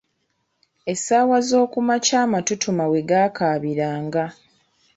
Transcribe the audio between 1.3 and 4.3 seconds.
zookumakya amatutuma we gaakaabiranga.